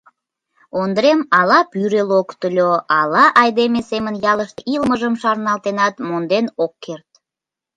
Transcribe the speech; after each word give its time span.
Ондрем 0.81 1.19
ала 1.39 1.59
пӱрӧ 1.71 2.01
локтыльо, 2.09 2.71
ала 2.99 3.23
айдеме 3.41 3.81
семын 3.89 4.15
ялыште 4.31 4.61
илымыжым 4.73 5.13
шарналтенат, 5.21 5.95
монден 6.07 6.45
ок 6.63 6.73
керт. 6.83 7.09